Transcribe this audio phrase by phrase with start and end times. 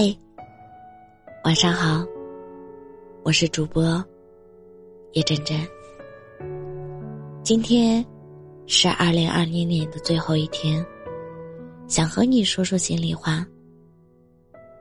[0.00, 0.16] 嗨，
[1.42, 2.06] 晚上好，
[3.24, 3.82] 我是主播
[5.14, 5.58] 叶真真。
[7.42, 8.06] 今天
[8.68, 10.86] 是二零二零年的最后一天，
[11.88, 13.44] 想和你说说心里话。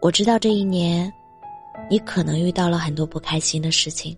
[0.03, 1.11] 我知道这一年，
[1.89, 4.15] 你可能遇到了很多不开心的事情，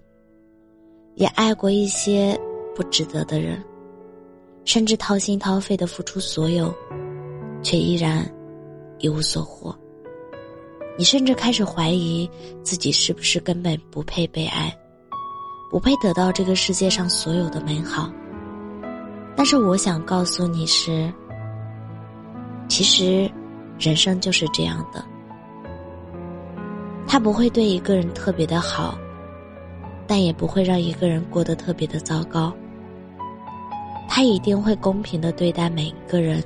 [1.16, 2.38] 也爱过一些
[2.76, 3.64] 不值得的人，
[4.66, 6.76] 甚至掏心掏肺的付出所有，
[7.64, 8.30] 却依然
[8.98, 9.74] 一无所获。
[11.00, 12.30] 你甚至开始怀疑
[12.62, 14.78] 自己是不是根本不配被爱，
[15.71, 18.12] 不配得到这个世界上所有的美好。
[19.34, 21.10] 但是我想告诉你是，
[22.68, 23.32] 其实
[23.80, 25.02] 人生就是这样的，
[27.07, 29.00] 他不会对一个人特别的好，
[30.06, 32.54] 但也不会让一个人过得特别的糟糕。
[34.09, 36.44] 他一定会公平的对待每一个人，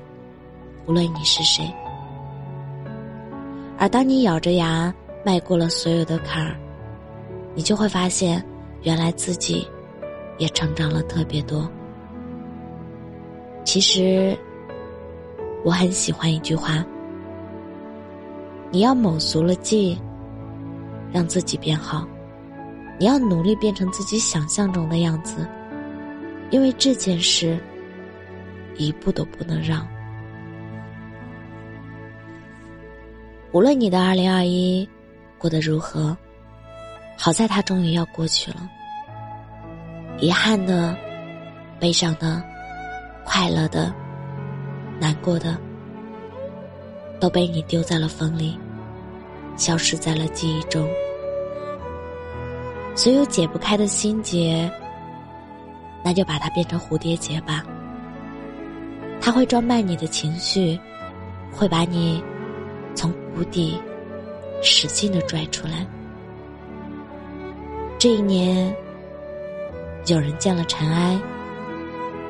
[0.85, 1.73] 无论你是谁。
[3.83, 6.55] 而当你咬着牙迈过了所有的坎儿，
[7.53, 8.41] 你就会发现，
[8.83, 9.67] 原来自己
[10.37, 11.69] 也成长了特别多。
[13.65, 14.37] 其实，
[15.65, 16.81] 我很喜欢一句话：
[18.71, 19.99] 你要卯足了劲，
[21.11, 22.07] 让自己变好；
[22.97, 25.45] 你要努力变成自己想象中的样子，
[26.51, 27.59] 因为这件事
[28.77, 29.85] 一步都不能让。
[33.53, 34.87] 无论你的二零二一
[35.37, 36.17] 过得如何，
[37.15, 38.67] 好在它终于要过去了。
[40.17, 40.97] 遗憾的、
[41.79, 42.41] 悲伤的、
[43.23, 43.93] 快乐的、
[44.99, 45.55] 难过的，
[47.19, 48.57] 都被你丢在了风里，
[49.55, 50.89] 消失在了记忆中。
[52.95, 54.67] 所有解不开的心结，
[56.03, 57.63] 那就把它变成蝴蝶结吧。
[59.21, 60.79] 它会装扮你的情绪，
[61.51, 62.19] 会把你。
[62.95, 63.81] 从谷底
[64.61, 65.85] 使劲的拽出来。
[67.97, 68.75] 这一年，
[70.07, 71.19] 有人见了尘埃，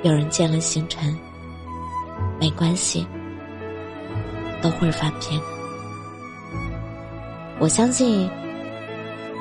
[0.03, 1.15] 有人见了星辰。
[2.39, 3.07] 没关系，
[4.61, 5.39] 都会翻篇。
[7.59, 8.29] 我相信，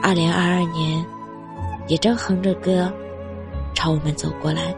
[0.02, 1.04] 二零二二年
[1.88, 2.92] 也正哼着歌
[3.74, 4.74] 朝我们走过来。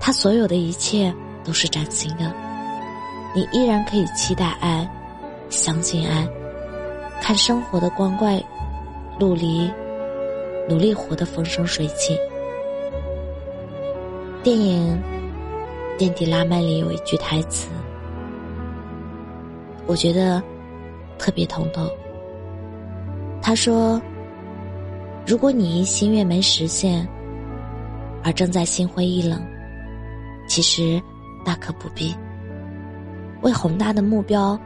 [0.00, 1.14] 他所有的一切
[1.44, 2.32] 都是崭新的，
[3.34, 4.88] 你依然可以期待爱。
[5.50, 6.28] 相信爱，
[7.22, 8.42] 看生活的光怪
[9.18, 9.70] 陆离，
[10.68, 12.18] 努力活得风生水起。
[14.42, 15.02] 电影
[15.98, 17.68] 《垫底拉麦》里有一句台词，
[19.86, 20.42] 我觉得
[21.18, 21.90] 特别通透。
[23.40, 24.00] 他说
[25.26, 27.08] ：“如果你因心愿没实现
[28.22, 29.42] 而正在心灰意冷，
[30.46, 31.02] 其实
[31.44, 32.14] 大可不必。
[33.40, 34.58] 为宏大的目标。”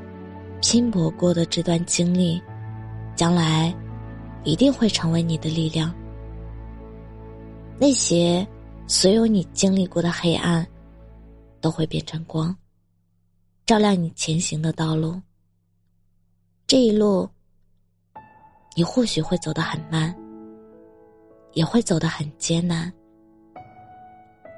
[0.62, 2.40] 拼搏过的这段经历，
[3.14, 3.74] 将来
[4.44, 5.92] 一定会成为你的力量。
[7.78, 8.46] 那些
[8.86, 10.66] 所有你经历过的黑暗，
[11.60, 12.56] 都会变成光，
[13.66, 15.20] 照亮你前行的道路。
[16.66, 17.28] 这一路，
[18.76, 20.14] 你或许会走得很慢，
[21.52, 22.90] 也会走得很艰难，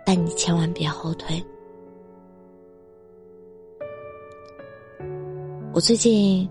[0.05, 1.45] 但你千万别后退。
[5.75, 6.49] 我最近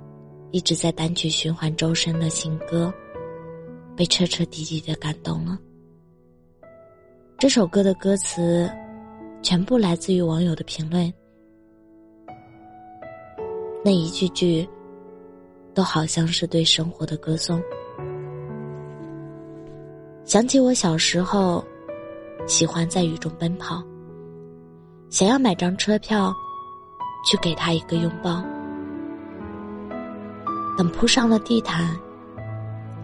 [0.51, 2.93] 一直在单曲循环周深的新歌，
[3.95, 5.57] 被彻彻底底的感动了。
[7.37, 8.69] 这首歌的歌词
[9.41, 11.11] 全部来自于网友的评论，
[13.81, 14.67] 那一句句
[15.73, 17.63] 都好像是对生活的歌颂。
[20.25, 21.63] 想起我小时候，
[22.45, 23.81] 喜欢在雨中奔跑，
[25.09, 26.33] 想要买张车票，
[27.25, 28.43] 去给他一个拥抱。
[30.77, 31.95] 等铺上了地毯，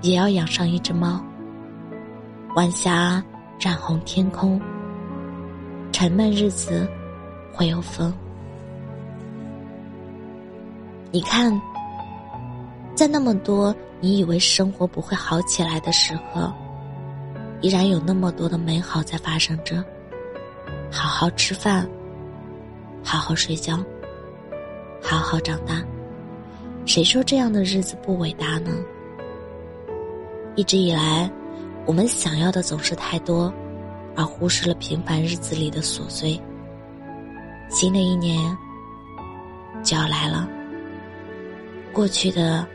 [0.01, 1.23] 也要养上一只猫。
[2.55, 3.23] 晚霞
[3.59, 4.59] 染红天空，
[5.91, 6.87] 沉闷日子
[7.53, 8.11] 会有风。
[11.11, 11.59] 你看，
[12.95, 16.51] 在那么多你以为生活不会好起来的时刻，
[17.61, 19.83] 依然有那么多的美好在发生着。
[20.91, 21.87] 好好吃饭，
[23.03, 23.77] 好好睡觉，
[25.03, 25.83] 好好长大。
[26.89, 28.71] 谁说这样的日子不伟大呢？
[30.55, 31.29] 一直以来，
[31.85, 33.53] 我们想要的总是太多，
[34.15, 36.41] 而忽视了平凡日子里的琐碎。
[37.69, 38.57] 新的一年
[39.83, 40.49] 就要来了，
[41.93, 42.67] 过去的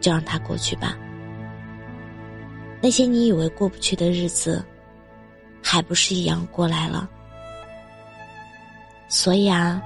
[0.00, 0.98] 就让它过去吧。
[2.82, 4.64] 那些你以为过不去的日子，
[5.62, 7.08] 还不是一样过来了？
[9.06, 9.80] 所以啊，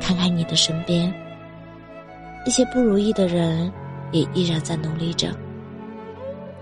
[0.00, 1.14] 看看你的身边。
[2.44, 3.72] 一些不如意的人
[4.12, 5.28] 也依然在努力着。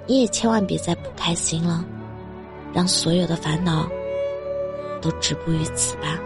[0.07, 1.85] 你也千万别再不开心了，
[2.73, 3.89] 让所有的烦恼
[5.01, 6.19] 都止步于此吧。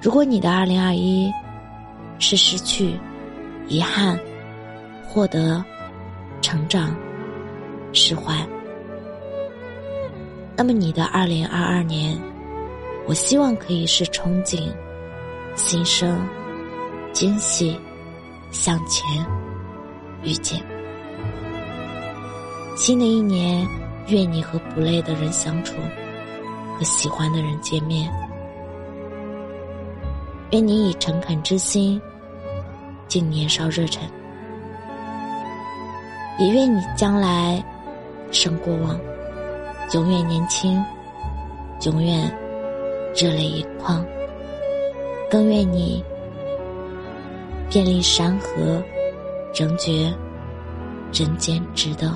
[0.00, 1.32] 如果你的二零二一
[2.20, 2.98] 是失去、
[3.66, 4.18] 遗憾、
[5.04, 5.64] 获得、
[6.40, 6.94] 成长、
[7.92, 8.34] 释怀，
[10.56, 12.16] 那么你的二零二二年，
[13.06, 14.72] 我希望可以是憧憬、
[15.56, 16.24] 新生、
[17.18, 17.76] 惊喜、
[18.52, 19.04] 向前、
[20.22, 20.62] 遇见。
[22.76, 23.66] 新的一年，
[24.06, 25.74] 愿你和不累的人相处，
[26.78, 28.08] 和喜欢的人见面。
[30.52, 32.00] 愿你以诚恳之心，
[33.08, 34.08] 敬年少热忱。
[36.38, 37.60] 也愿你将来
[38.30, 38.96] 胜过往，
[39.92, 40.80] 永远年轻，
[41.84, 42.32] 永远
[43.12, 44.06] 热泪盈眶。
[45.28, 46.00] 更愿你
[47.70, 48.82] 遍历山河，
[49.54, 50.10] 仍觉
[51.12, 52.10] 人间值得。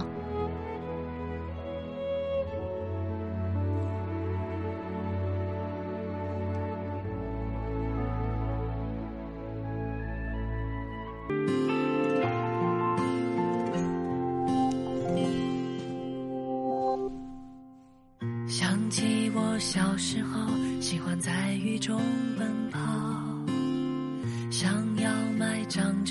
[18.48, 20.40] 想起我小时候
[20.80, 22.00] 喜欢在雨中
[22.38, 22.80] 奔跑，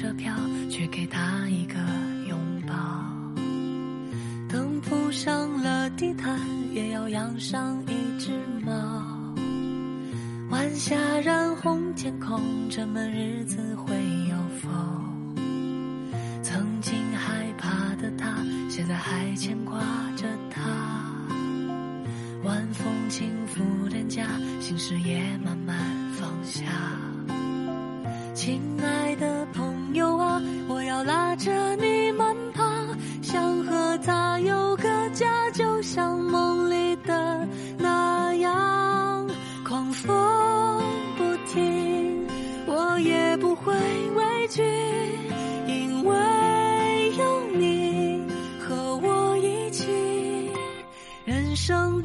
[0.01, 0.33] 车票
[0.67, 1.75] 去给他一个
[2.27, 2.35] 拥
[2.67, 2.73] 抱。
[4.49, 6.39] 等铺上了地毯，
[6.73, 8.31] 也要养上一只
[8.65, 8.73] 猫。
[10.49, 13.93] 晚霞染红天空，这么日子会
[14.27, 14.69] 有否？
[16.41, 19.79] 曾经害怕的他，现在还牵挂
[20.15, 20.63] 着他。
[22.43, 24.25] 晚风轻拂脸颊，
[24.59, 25.77] 心事也慢慢
[26.13, 26.63] 放下。
[28.33, 29.60] 亲爱的朋，
[31.31, 32.61] 拉着你慢跑，
[33.21, 37.47] 想和他有个家，就像梦里的
[37.77, 39.25] 那样。
[39.65, 40.83] 狂风
[41.17, 41.23] 不
[41.53, 42.27] 停，
[42.67, 43.73] 我也不会
[44.13, 44.61] 畏惧，
[45.67, 48.27] 因为有你
[48.59, 49.87] 和我一起，
[51.23, 52.01] 人生